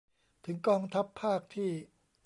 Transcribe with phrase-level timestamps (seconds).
[0.45, 1.71] ถึงกองทัพภาคที่